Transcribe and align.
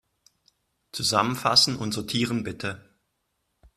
Zusammenfassen 0.93 1.75
und 1.75 1.91
sortieren, 1.91 2.41
bitte. 2.43 2.83